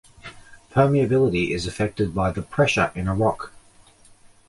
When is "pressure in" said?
2.41-3.07